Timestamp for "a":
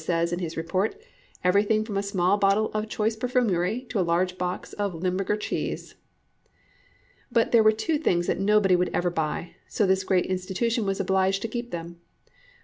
1.95-2.01, 3.99-4.01